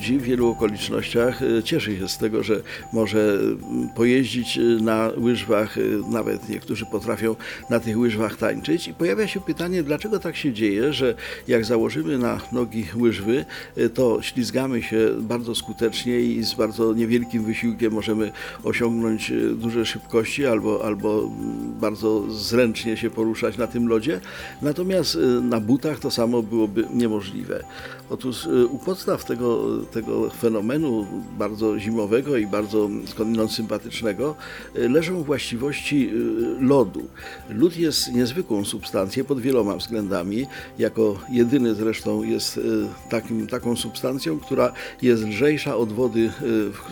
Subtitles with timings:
[0.00, 5.10] Ludzi w wielu okolicznościach e, cieszy się z tego, że może mm, pojeździć e, na
[5.16, 5.80] łyżwach, e,
[6.10, 7.36] nawet niektórzy potrafią
[7.70, 11.14] na tych łyżwach tańczyć i pojawia się pytanie, dlaczego tak się dzieje, że
[11.48, 13.44] jak założymy na nogi łyżwy,
[13.94, 18.32] to ślizgamy się bardzo skutecznie i z bardzo niewielkim wysiłkiem możemy
[18.64, 24.20] osiągnąć duże szybkości albo, albo mm, bardzo zręcznie się poruszać na tym lodzie,
[24.62, 27.64] natomiast na butach to samo byłoby niemożliwe.
[28.10, 31.06] Otóż u podstaw tego tego, fenomenu
[31.38, 34.36] bardzo zimowego i bardzo skądinąd sympatycznego
[34.76, 37.02] y, leżą właściwości y, lodu.
[37.50, 40.46] Lód jest niezwykłą substancją pod wieloma względami.
[40.78, 42.62] Jako jedyny zresztą jest y,
[43.10, 46.30] takim, taką substancją, która jest lżejsza od wody,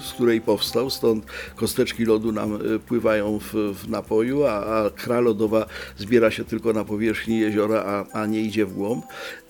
[0.03, 1.27] z której powstał, stąd
[1.57, 5.67] kosteczki lodu nam pływają w, w napoju, a, a kra lodowa
[5.99, 9.05] zbiera się tylko na powierzchni jeziora, a, a nie idzie w głąb.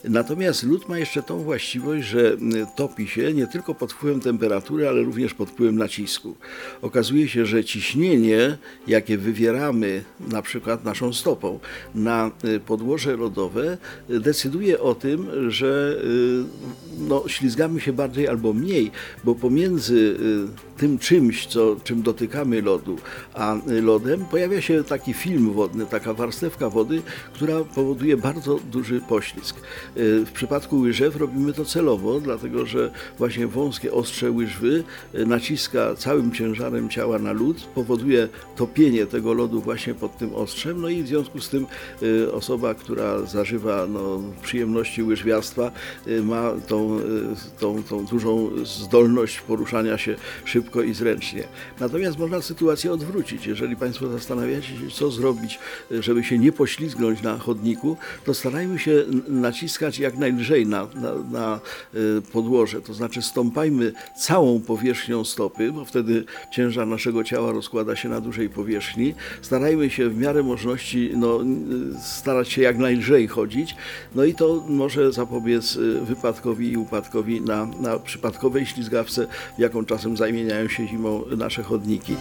[0.04, 2.36] Natomiast lód ma jeszcze tą właściwość, że
[2.76, 6.36] topi się nie tylko pod wpływem temperatury, ale również pod wpływem nacisku.
[6.82, 11.58] Okazuje się, że ciśnienie, jakie wywieramy na przykład naszą stopą
[11.94, 18.90] na y, podłoże lodowe, decyduje o tym, że y, no, ślizgamy się bardziej albo mniej,
[19.24, 22.96] bo pomiędzy y, tym czymś, co, czym dotykamy lodu,
[23.34, 29.56] a lodem pojawia się taki film wodny, taka warstewka wody, która powoduje bardzo duży poślizg.
[29.96, 36.88] W przypadku łyżew robimy to celowo, dlatego że właśnie wąskie ostrze łyżwy naciska całym ciężarem
[36.88, 41.40] ciała na lód, powoduje topienie tego lodu właśnie pod tym ostrzem, no i w związku
[41.40, 41.66] z tym
[42.32, 45.70] osoba, która zażywa no, przyjemności łyżwiarstwa
[46.22, 46.87] ma tą,
[47.60, 51.44] tą, tą dużą zdolność poruszania się szybko i zręcznie.
[51.80, 53.46] Natomiast można sytuację odwrócić.
[53.46, 55.58] Jeżeli Państwo zastanawiacie się, co zrobić,
[55.90, 61.60] żeby się nie poślizgnąć na chodniku, to starajmy się naciskać jak najlżej na, na, na
[62.32, 68.20] podłoże, to znaczy stąpajmy całą powierzchnią stopy, bo wtedy ciężar naszego ciała rozkłada się na
[68.20, 69.14] dużej powierzchni.
[69.42, 71.40] Starajmy się w miarę możliwości no,
[72.02, 73.76] starać się jak najlżej chodzić,
[74.14, 79.26] no i to może zapobiec y, wypadkowi i upadkowi na, na przypadkowej ślizgawce,
[79.58, 82.16] jaką czasem zamieniają się zimą nasze chodniki.